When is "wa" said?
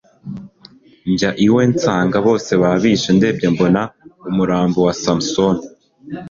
4.85-4.93